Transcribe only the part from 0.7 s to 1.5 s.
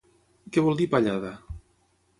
dir pallada?